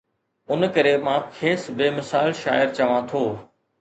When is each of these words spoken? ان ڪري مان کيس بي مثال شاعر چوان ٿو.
ان 0.51 0.61
ڪري 0.77 0.93
مان 1.05 1.19
کيس 1.35 1.61
بي 1.77 1.87
مثال 1.99 2.27
شاعر 2.41 2.67
چوان 2.77 3.01
ٿو. 3.09 3.23